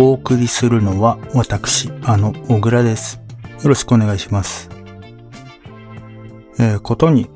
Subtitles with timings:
[0.00, 3.20] お送りするのは私、あの、小倉です。
[3.64, 4.70] よろしくお願いします。
[6.60, 7.28] えーことに、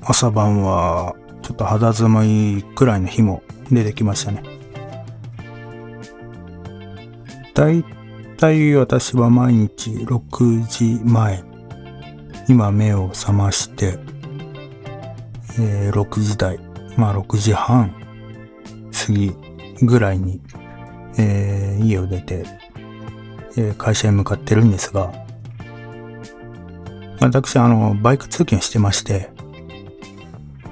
[0.00, 4.44] 朝晩は、ちょっと肌寒いくらいの日も出てきましたね。
[7.52, 7.84] だい
[8.36, 11.42] たい私は毎日6時前、
[12.48, 13.98] 今目を覚まして、
[15.58, 16.60] えー6時台、
[16.96, 17.92] まあ6時半
[18.92, 19.32] 過ぎ
[19.82, 20.40] ぐらいに、
[21.18, 22.44] えー家を出て、
[23.56, 25.12] えー会社へ向かってるんですが、
[27.20, 29.30] 私、あの、バイク通勤してまして、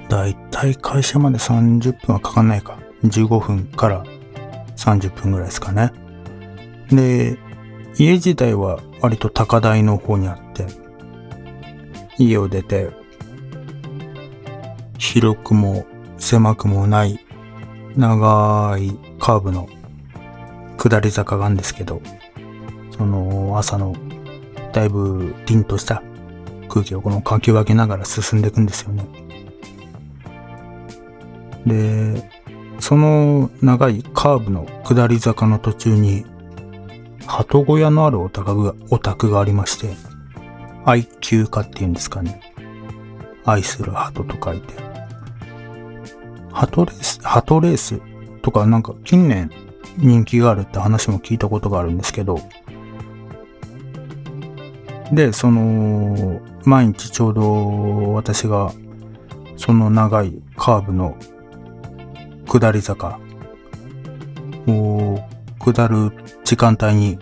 [0.09, 2.77] だいたい会社まで30分はかかんないか。
[3.05, 4.03] 15分から
[4.75, 5.91] 30分ぐらいですかね。
[6.89, 7.37] で、
[7.97, 10.67] 家自体は割と高台の方にあって、
[12.17, 12.89] 家を出て、
[14.97, 15.85] 広くも
[16.17, 17.19] 狭くもない
[17.95, 19.67] 長いカーブの
[20.81, 22.01] 下り坂があるんですけど、
[22.97, 23.95] その朝の
[24.73, 26.01] だいぶ凛とした
[26.69, 29.05] 空気をこのかき分けながら進んでいくんですよね。
[31.67, 32.31] で、
[32.79, 36.25] その長いカーブの下り坂の途中に、
[37.27, 39.95] 鳩小屋のあるお宅が、お宅がありまして、
[40.83, 42.41] 愛休家っていうんですかね。
[43.45, 44.73] 愛する鳩と書いて。
[46.51, 48.01] 鳩レース、鳩レース
[48.41, 49.51] とかなんか近年
[49.97, 52.39] 人気があるって話も聞いたことがあるんですけど、
[55.11, 58.71] で、その、毎日ちょうど私が
[59.57, 61.17] その長いカーブの
[62.47, 63.19] 下り坂
[64.67, 65.19] を
[65.59, 66.11] 下る
[66.43, 67.17] 時間帯に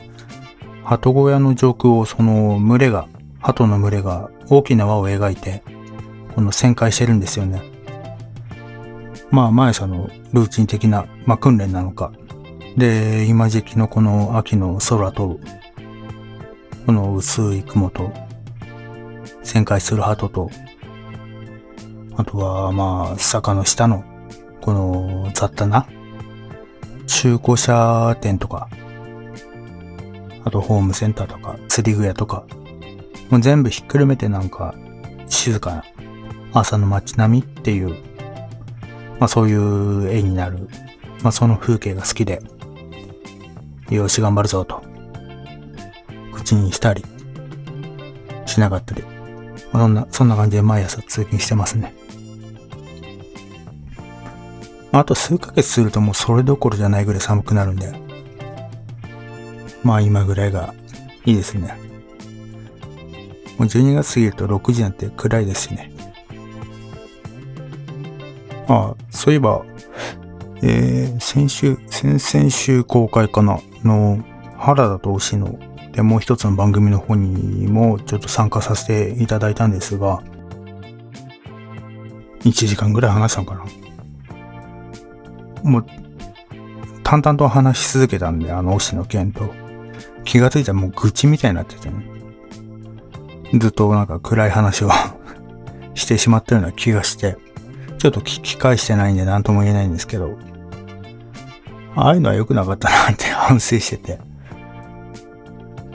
[0.90, 3.08] 鳩小屋の上空をその群れが、
[3.40, 5.62] 鳩の群れが大きな輪を描いて、
[6.34, 7.62] この旋回してるんですよね。
[9.30, 12.12] まあ、前さんのルーチン的な、まあ、訓練なのか。
[12.78, 15.40] で、今時期のこの秋の空と、
[16.86, 18.12] この薄い雲と、
[19.44, 20.50] 旋回する鳩と、
[22.16, 24.04] あとは、まあ、坂の下の、
[24.62, 25.88] この雑多な、
[27.08, 28.70] 中古車店とか、
[30.46, 32.46] あとホームセンターとか、釣り具屋とか、
[33.30, 34.74] もう全部ひっくるめてなんか、
[35.28, 35.84] 静かな
[36.54, 37.90] 朝の街並みっていう、
[39.20, 40.68] まあそういう絵になる、
[41.24, 42.42] まあその風景が好きで、
[43.96, 44.82] よし頑張るぞと、
[46.34, 47.04] 口にしたり、
[48.46, 49.04] しなかったり、
[49.72, 51.94] まあそんな、そんな感じで毎朝通勤してますね。
[54.92, 57.94] ああと数ヶ月するともうそれどころじゃないぐらい寒くなるんで、
[59.84, 60.74] まあ今ぐらいが
[61.26, 61.78] いいですね。
[63.58, 65.92] もう12月過ぎると6時なんて暗いですしね。
[68.68, 69.64] ああ、そういえば、
[70.62, 74.24] えー、先週、先々週公開かなの
[74.58, 75.58] 原田と牛の
[75.92, 80.22] でもう一つの番組の方にもちょっと参加させていただいたんですが、
[82.42, 83.66] 1時間ぐらい話したのかな。
[85.64, 85.86] もう、
[87.04, 89.54] 淡々と話し続けたんで、あの推しの件と。
[90.26, 92.06] 気がついたらもう愚痴みたいになっててね。
[93.56, 94.92] ずっとなんか暗い話を
[95.96, 97.38] してしまったような気がして、
[97.98, 100.38] ちょっと聞き返してないんで何とも言えないんですけど、
[102.00, 104.20] ああいうのは良くなかったなって 反省してて。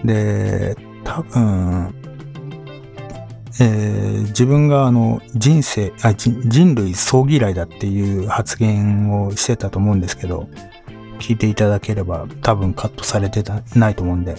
[0.04, 1.94] で、多分、
[3.60, 4.04] えー
[4.34, 10.48] 自分があの人生あ人、類総嫌いだっていう発言をしてたと思うんですけど、
[11.20, 14.34] 聞いていただければ多分カットされてたないと思うんで、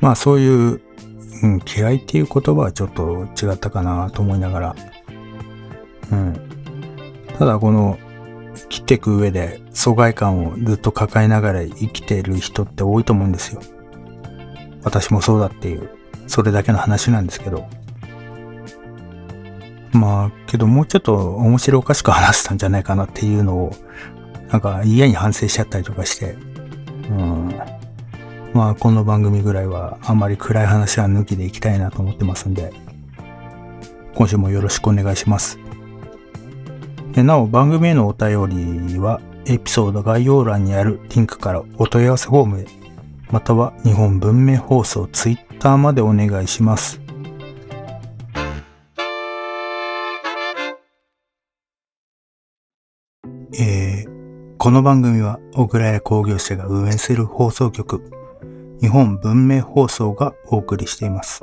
[0.00, 0.80] まあそういう、
[1.42, 4.76] うん、嫌いっていう言葉はちょっと違ったかなと思いながら、
[6.12, 6.40] うん。
[7.38, 7.98] ただこの
[8.64, 13.60] 生きていく上で疎外感をずっと抱えながら生きている人って多いと思うんですよ。
[14.82, 15.90] 私もそうだっていう、
[16.26, 17.66] それだけの話なんですけど。
[19.92, 23.72] まあ、けどもうちょっと面白おかしく話せたんじゃないかなっていうのを、
[24.50, 26.36] なんか嫌に反省しちゃったりとかして、
[27.10, 27.54] うん。
[28.52, 32.72] まあ、この番組ぐらいはあんまり暗い話は抜きでいきたいなと思ってますんで、
[34.14, 35.58] 今週もよろしくお願いします。
[37.22, 42.66] なお、番組へのお便りは、エピソード概要欄にあるリンクからお問い合わせフォームへ、
[43.30, 47.00] または日本文明放送ツイッターまでお願いします。
[53.56, 58.02] えー、この番組は小倉屋工業者が運営する放送局、
[58.80, 61.42] 日本文明放送がお送りしています。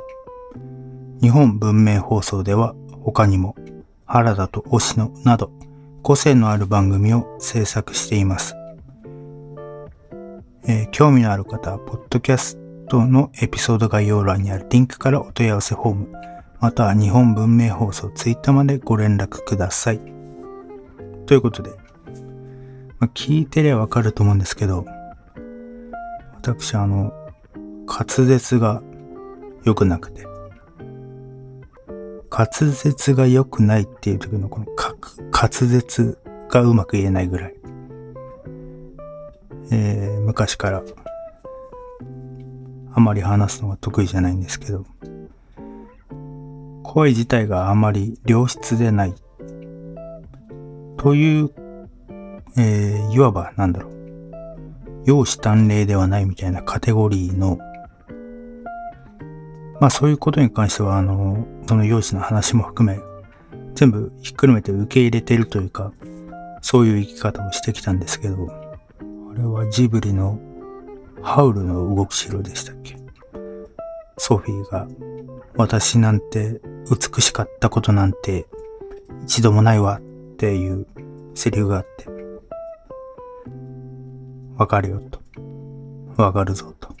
[1.22, 3.54] 日本文明放送では他にも
[4.12, 5.50] 原田と推野など
[6.02, 8.54] 個性のある番組を制作しています。
[10.68, 12.58] えー興味のある方は、ポッドキャス
[12.90, 16.12] トのエピソード概要欄にあるリンクからお問い合わせフォーム、
[16.60, 20.00] または日本文明放送ツイッターまでご連絡ください。
[21.24, 21.70] ということで、
[22.98, 24.84] まあ、聞いてりゃわかると思うんですけど、
[26.34, 27.14] 私あの、
[27.86, 28.82] 滑舌が
[29.64, 30.26] 良くなくて、
[32.34, 36.18] 滑舌が良くないっていう時のこの滑舌
[36.48, 37.54] がうまく言えないぐらい。
[39.70, 40.82] えー昔から
[42.94, 44.86] あまり話すのが得意じゃないんですけど、
[46.82, 49.14] 声自体があまり良質でない。
[50.96, 51.50] という、
[52.56, 53.92] えーいわばなんだろう。
[55.04, 57.58] 容姿端麗ではないみたいなカテゴリーの、
[59.82, 63.00] まあそういうことに関しては、あの、その容姿の話も含め、
[63.74, 65.92] 全部ひっくるめて受け入れてるというか、
[66.60, 68.48] そういう生き方をしてきたんですけど、
[69.00, 70.38] あれはジブリの
[71.20, 72.96] ハウルの動く城でしたっけ？
[74.18, 74.86] ソフィーが
[75.56, 78.46] 私なんて美しかったことなんて
[79.24, 80.86] 一度もないわっていう
[81.34, 82.06] セリフがあって
[84.56, 85.20] わかるよと。
[86.22, 86.94] わかるぞと。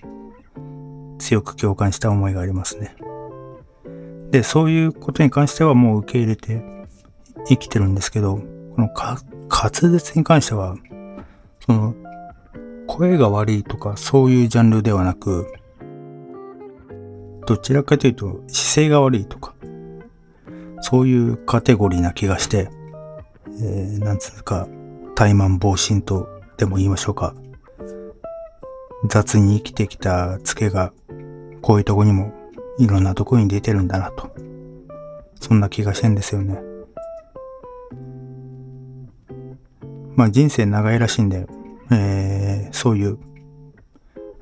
[1.22, 2.96] 強く共感した思いがありますね。
[4.30, 6.62] で、そういうことに関してはもう受け入れて
[7.48, 8.44] 生きてるんですけど、こ
[8.78, 10.76] の滑舌に関しては、
[11.64, 11.94] その
[12.86, 15.46] 声が悪いとかそういうジャンルではなく、
[17.46, 19.54] どちらかというと姿勢が悪いとか、
[20.80, 22.68] そういうカテゴリーな気がして、
[23.60, 24.66] えー、なんつうか、
[25.14, 27.34] 怠慢防止とでも言いましょうか。
[29.08, 30.92] 雑に生きてきたツケが、
[31.60, 32.32] こういうとこにも
[32.78, 34.30] いろんなとこに出てるんだなと。
[35.40, 36.60] そんな気がしてんですよね。
[40.14, 41.46] まあ人生長いらしいんで、
[41.90, 43.18] えーそういう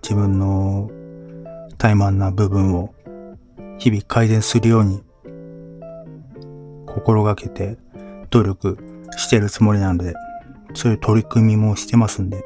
[0.03, 0.89] 自分の
[1.79, 2.95] 怠慢な部分を
[3.79, 5.03] 日々改善するように
[6.87, 7.77] 心がけて
[8.31, 8.79] 努力
[9.17, 10.15] してるつもりなので、
[10.75, 12.43] そういう取り組みもしてますんで、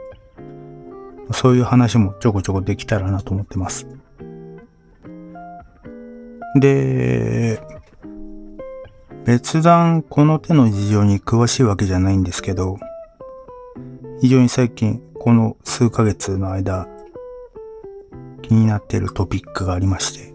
[1.32, 3.87] そういう話もちょこちょこできたらなと思ってます。
[6.56, 7.61] で、
[9.25, 12.79] 別段この手の事情に詳しいわけじゃないんですけど、
[14.21, 16.87] 非常に最近この数ヶ月の間
[18.43, 20.35] 気になっているトピックがありまして、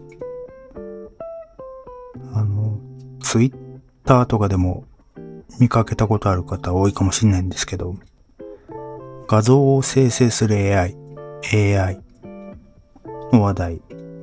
[2.34, 2.78] あの、
[3.20, 3.54] ツイッ
[4.04, 4.84] ターとかでも
[5.60, 7.96] 見かけたことある方多いかもしれないんですけど、
[9.30, 10.96] 画像を生成する AI、
[11.54, 12.00] AI
[13.32, 13.82] の話題、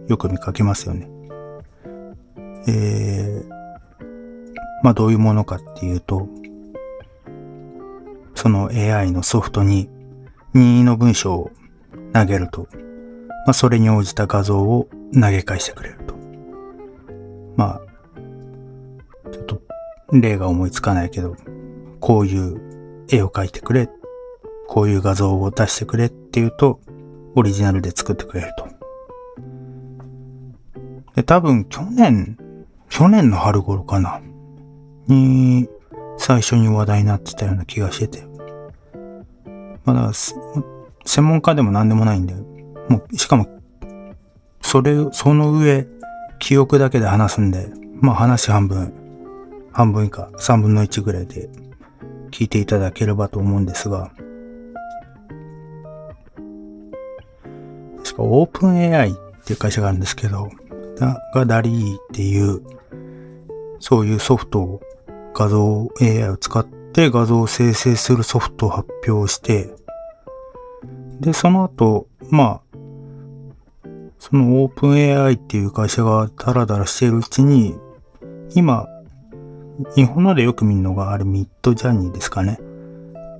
[0.10, 1.10] よく見かけますよね。
[2.68, 3.50] えー、
[4.84, 6.28] まあどういうものかっていうと、
[8.36, 9.90] その AI のソフトに
[10.54, 11.52] 任意の文章を
[12.12, 12.68] 投げると、
[13.46, 16.16] まあそれに応じた画像を投げ返してくれると。
[17.56, 19.62] まあ、ちょっと
[20.12, 21.38] 例が思いつかないけど、
[22.02, 23.90] こういう絵を描いてくれ、
[24.68, 26.80] こういう画像を出してくれっていうと、
[27.36, 28.68] オリジナルで作ってくれると。
[31.16, 32.38] で、多分去年、
[32.90, 34.22] 去年の春頃かな、
[35.08, 35.68] に、
[36.18, 38.28] 最初に話題になってたような気がしてて。
[39.86, 42.34] まだ、専門家でも何でもないんで、
[42.90, 43.48] もう、しかも、
[44.62, 45.88] それ、その上、
[46.40, 47.70] 記憶だけで話すんで、
[48.02, 48.94] まあ話半分、
[49.72, 51.50] 半分以下、三分の一ぐらいで
[52.32, 54.12] 聞いていただければと思うんですが、
[58.18, 59.14] かオープン AI っ
[59.46, 60.50] ていう会社があるんですけど、
[61.34, 62.62] がダリーっていう、
[63.80, 64.82] そういうソフトを、
[65.34, 69.70] 画像 AI を使って画像を生成するソフトを発表して、
[71.20, 77.76] で、その後、まあ、そのオープン AI っていう会社がダラダラしているうちに、
[78.56, 78.88] 今、
[79.96, 82.60] 日本のでよく見るのがあれミッドジャーニーですかね。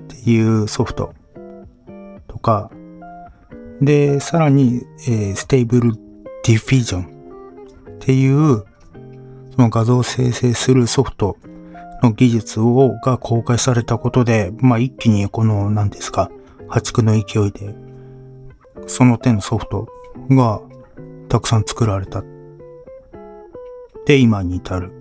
[0.04, 1.14] っていうソフト
[2.28, 2.70] とか、
[3.82, 8.64] で、さらに、えー、 Stable Diffusion っていう、
[9.52, 11.38] その画像を生成するソフト
[12.02, 16.32] の技術を、が公開されたことで、まあ一気にこの、何ですか、
[16.68, 17.76] 破竹の勢いで、
[18.88, 19.88] その手のソフト
[20.30, 20.62] が
[21.30, 22.24] たくさん作られた。
[24.06, 24.92] で、今に至る。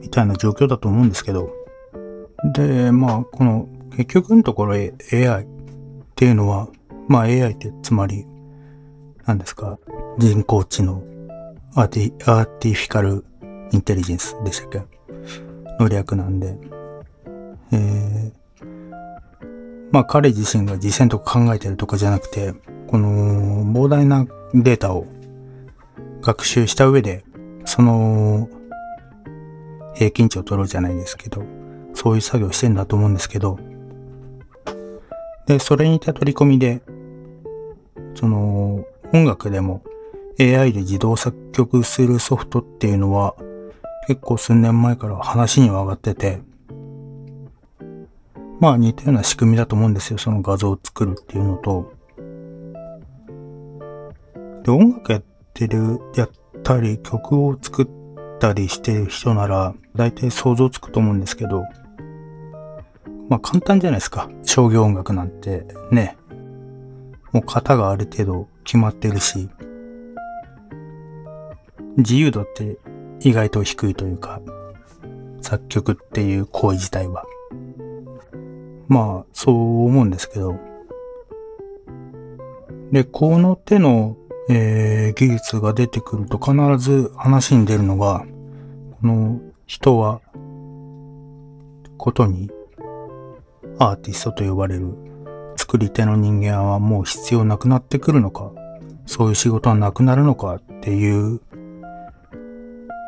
[0.00, 1.50] みたいな状況だと思うんですけど。
[2.54, 5.46] で、まあ、この、結局のところ AI っ
[6.14, 6.68] ていうのは、
[7.08, 8.26] まあ AI ってつまり、
[9.26, 9.78] 何ですか、
[10.18, 11.02] 人工知能、
[11.74, 13.24] アーティ、アーティフィカル
[13.72, 14.82] インテリジェンスでしたっけ？
[15.78, 16.58] の略なんで、
[17.72, 18.32] えー、
[19.90, 22.54] まあ彼自身が実践とか考えてるとかじゃなくて、
[22.88, 25.06] この膨大なデータを
[26.20, 27.24] 学習した上で、
[27.64, 28.48] その
[29.94, 31.42] 平均値を取ろうじゃないですけど、
[31.94, 33.58] そういう作業してんだと思うんですけど、
[35.46, 36.82] で、それにた取り込みで、
[38.14, 39.82] その音楽でも
[40.40, 43.34] AI で自動作曲するソフトっていうのは
[44.08, 46.40] 結構数年前から話には上がってて、
[48.58, 50.18] まあ似たような仕組みだと思うんですよ。
[50.18, 51.92] その画像を作るっていうのと。
[54.64, 56.30] で、音楽やってる、やっ
[56.62, 57.88] たり曲を作っ
[58.38, 61.62] たりしてる人なら大体想像つくと思うんですけど、
[63.28, 64.28] まあ簡単じゃないですか。
[64.44, 66.16] 商業音楽なんてね。
[67.32, 69.48] もう型がある程度決まってるし、
[71.96, 72.78] 自由度って
[73.20, 74.40] 意外と低いというか、
[75.40, 77.24] 作曲っていう行為自体は。
[78.88, 80.56] まあ、そう思うんですけど。
[82.90, 84.16] で、この手の、
[84.50, 88.26] えー、技術が出てくると必ず話に出るのが、
[89.00, 90.20] この人は、
[91.96, 92.50] ことに、
[93.78, 94.94] アーティストと呼ばれる
[95.72, 98.52] 作り手の人間はもう必要なくなってくるのか、
[99.06, 101.40] そういう仕事はなくなるのかっていう。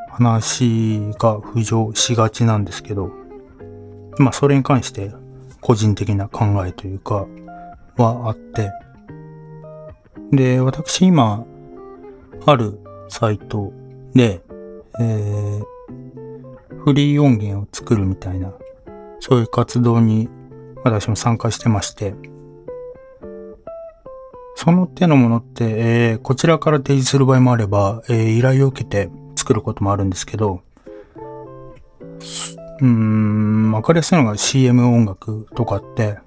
[0.08, 3.10] 話が浮上しがちなんですけど、
[4.16, 5.12] まあそれに関して
[5.60, 7.26] 個人的な考えというか
[7.96, 8.70] はあって、
[10.30, 11.44] で、私今
[12.46, 12.78] ある
[13.10, 13.74] サイト
[14.14, 14.40] で、
[15.00, 18.54] えー、フリー音源を作るみたいな、
[19.20, 20.30] そういう活動に
[20.84, 22.14] 私も参加してまして、
[24.54, 30.62] その手のものって、えー、こちらから提示する場合もあれば、えー、依頼を受けて作ることもあるんですけど、
[32.80, 36.18] うん、わかりやすいのが CM 音楽とかって、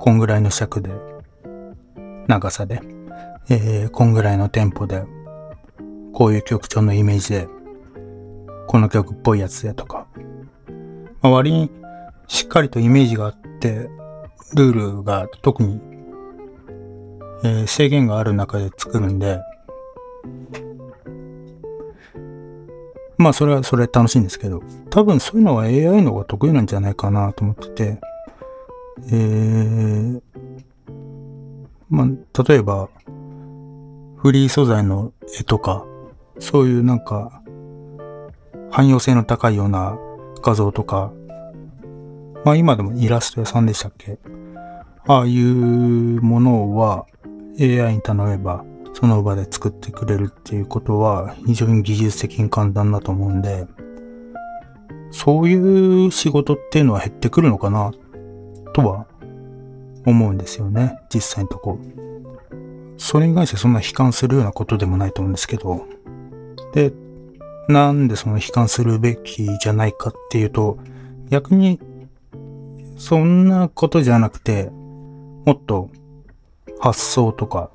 [0.00, 0.90] こんぐらいの尺で、
[2.26, 2.80] 長さで、
[3.50, 5.04] えー、こんぐらいのテンポで、
[6.12, 7.48] こういう曲調のイメージで、
[8.66, 10.06] この曲っぽいやつでとか、
[11.22, 11.70] まあ、割に
[12.28, 13.88] しっかりとイメージがあって、
[14.54, 15.80] ルールが特に、
[17.44, 19.38] えー、制限がある中で作るんで、
[23.18, 28.00] まあそれはそれ楽しいんですけど、多分そういうのは AI の方が得意なんじゃないかなと思ってて、
[29.08, 30.20] えー、
[31.90, 32.88] まあ例えば、
[34.16, 35.84] フリー素材の絵とか、
[36.38, 37.42] そういうなんか、
[38.70, 39.98] 汎用性の高いような
[40.42, 41.12] 画像とか、
[42.44, 44.18] まあ今でもイラスト屋さんでしたっけ？
[45.06, 45.44] ああいう
[46.22, 47.06] ものは
[47.60, 53.66] AI に頼めばその場で作ってくれるっていうことは非常に技術的に簡単だと思うんで、
[55.10, 57.92] そういう仕事っていうのは減ってくるのかな
[58.72, 59.06] とは
[60.06, 61.78] 思うんですよね、実際のとこ。
[62.96, 65.86] それに関してそんな悲観するようなことでもないと思うんですけど、
[66.72, 66.92] で、
[67.68, 70.78] なんでその悲観するべきじゃないかっていうと、
[71.30, 71.80] 逆に、
[72.96, 74.70] そんなことじゃなくて、
[75.44, 75.90] もっと
[76.84, 77.70] 発想とか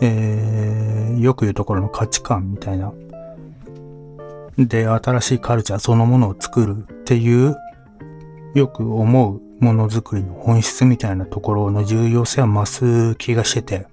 [0.00, 2.92] えー、よく言うところの価値観みたいな。
[4.58, 7.56] で、新しいカルチャーそのものを作るっていう、
[8.54, 13.86] よく思うものづくりの本質みたいなところの重要性は増す気がしてて。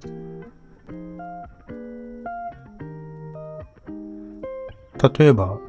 [5.19, 5.59] 例えば、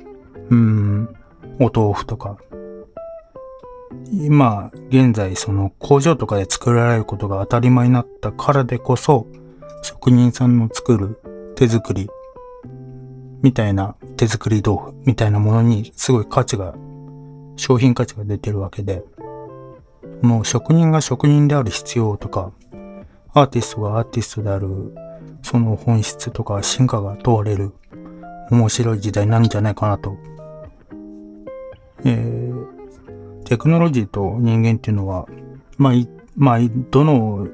[0.48, 1.14] うん、
[1.58, 2.38] お豆腐とか。
[4.12, 9.26] 今、現在その工場とかで作られることが当たり前になったからでこそ、
[9.82, 11.20] 職人さんの作る
[11.54, 12.08] 手作り
[13.42, 16.74] みたいな手作り豆腐みたいなものにすごい価値が、
[17.56, 19.02] 商品価値が出てるわけで、
[20.22, 22.52] もう職人が職人である必要とか、
[23.32, 24.94] アーティストがアーティストである、
[25.42, 27.72] その本質とか進化が問われる
[28.50, 30.16] 面白い時代なんじゃないかなと。
[32.04, 32.79] えー、
[33.50, 35.26] テクノロジーと人間っていうのは、
[35.76, 35.94] まあ、
[36.36, 36.58] まあ、
[36.92, 37.48] どの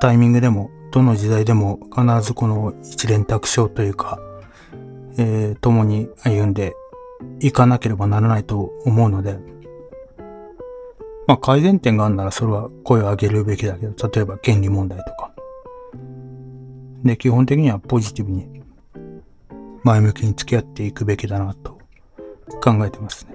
[0.00, 4.20] タイミングでもどの時代でも必ずこの一連卓章というか、
[5.18, 6.76] えー、共に歩んで
[7.40, 9.40] いかなければならないと思うので、
[11.26, 15.32] まあ改善点があるならそれは声を上げるべきだけど、例えば権利問題とか。
[17.02, 18.62] で、基本的にはポジティブに
[19.82, 21.80] 前向きに付き合っていくべきだなと
[22.62, 23.33] 考えてますね。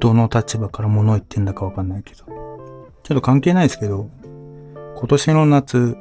[0.00, 2.24] どの立場から物言ってんだかわかんないけど。
[3.02, 4.08] ちょっと関係ないですけど、
[4.96, 5.96] 今年の夏、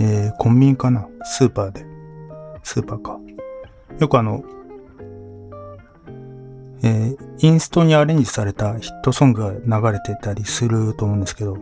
[0.00, 1.06] えー、コンビニかな？
[1.24, 1.86] スーパーで。
[2.62, 3.18] スーパーか。
[3.98, 4.42] よくあの、
[6.82, 11.56] えー、インストにアレンジされたヒットソングが流れてたりすると思うんですけど、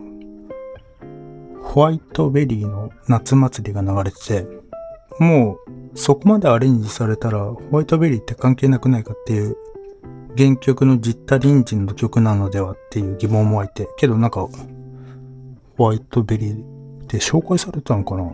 [1.61, 4.47] ホワイトベリーの夏祭りが流れてて、
[5.19, 5.57] も
[5.93, 9.55] うそこまでアレンジされたらホワイトベリーって関係なくないかっていう
[10.37, 14.47] 原曲のジッタリンジンの曲なのではっていう疑問も湧いて、けどなんか
[15.77, 18.31] ホワイトベリーって紹介されたのかな？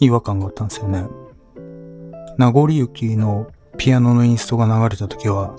[0.00, 1.06] 違和感があったんですよね。
[2.38, 3.46] 名残雪の
[3.78, 5.56] ピアノのインストが流れた時は、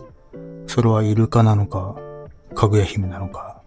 [0.67, 1.95] それはイルカなのか、
[2.53, 3.61] かぐや姫なのか、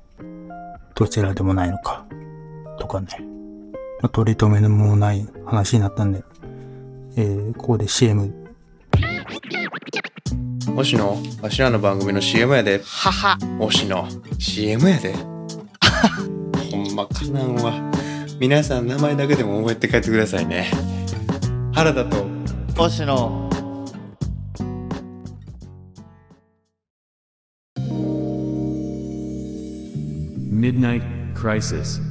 [0.95, 2.07] どちらでもないのか、
[2.78, 3.09] とかね。
[4.02, 6.23] まあ、取り留めのもない話になったんで、
[7.16, 8.33] えー、ここで CM。
[10.76, 12.83] もしの、わしらの番組の CM やで。
[12.85, 13.38] はは。
[13.47, 14.06] もしの、
[14.38, 15.14] CM やで。
[16.71, 17.73] ほんまかなんわ。
[18.38, 20.71] 皆さん名前だけでも覚えて帰ってくださいね。
[21.73, 22.26] 原田と、
[22.76, 23.49] 星野。
[30.50, 31.02] Midnight
[31.35, 32.02] Crisis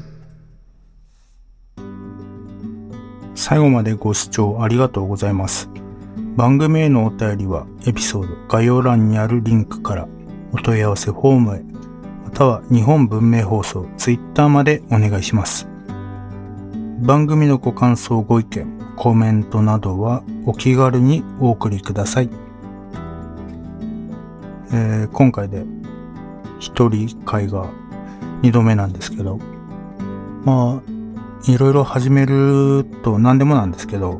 [3.35, 5.74] 最後までご視聴ありがとうございます。
[6.35, 10.07] 番組へのお便りはエピソード概要欄にあるリンクから
[10.51, 11.61] お問い合わせフォームへ
[12.25, 15.65] または日本文明放送ツイッターまでお願いします。
[16.99, 22.29] 番組のご感想ご意見コメントなどはお気軽にお送りください。
[24.73, 25.63] えー今回で
[26.59, 27.69] 一人会が
[28.41, 29.39] 二度目なんですけど、
[30.43, 34.19] まあ、いろいろ始めると何でもなんですけど、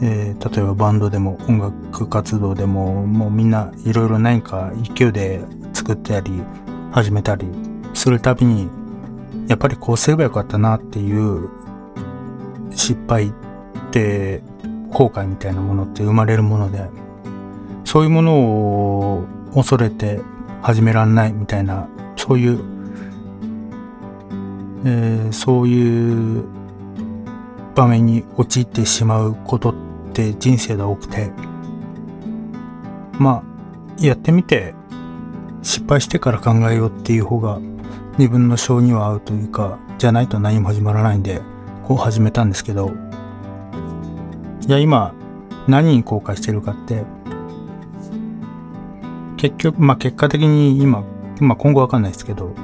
[0.00, 5.40] えー例えばバンドでも音楽活動でももうみんないろいろ何か勢いで
[5.72, 6.32] 作ったり
[6.92, 7.46] 始めたり
[7.94, 8.68] するたびに
[9.48, 11.48] やっぱりこうすればよかったなっていう
[12.70, 13.32] 失敗っ
[13.90, 14.42] て
[14.90, 16.88] 後悔みたいなものって生まれるもので
[17.84, 20.20] そういうものを恐れて
[20.62, 22.60] 始めらんないみたいなそういう、
[24.84, 26.44] えーそういう
[27.74, 29.87] 場面に陥ってしまうことって
[30.38, 31.30] 人生で多くて。
[33.18, 34.74] まあやってみて
[35.62, 37.58] 失敗してから考えようっていう方が
[38.16, 41.42] 自分の性には合うというかじゃないと何も始まらないんで
[41.82, 42.92] こう始めたんですけど。
[44.68, 45.14] いや今
[45.66, 47.04] 何に後悔してるかって
[49.38, 51.04] 結局まあ結果的に今
[51.40, 52.54] まあ今後わかんないですけど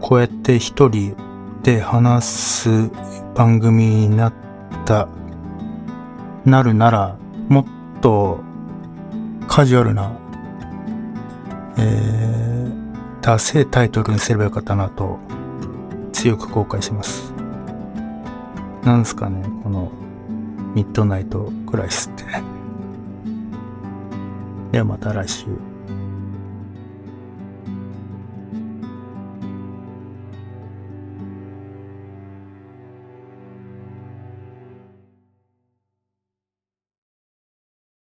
[0.00, 1.16] こうやって一人
[1.62, 2.90] で話す
[3.36, 4.34] 番組になっ
[4.84, 5.08] た
[6.44, 7.16] なるなら
[7.48, 8.40] もっと
[9.48, 10.18] カジュアルな
[11.76, 15.18] えー、ダセータイトルにすればよかったなと
[16.12, 17.32] 強く後悔します。
[18.84, 19.90] なんすかねこの
[20.74, 22.24] ミッドナイトクライスって。
[24.72, 25.46] ではまた来週。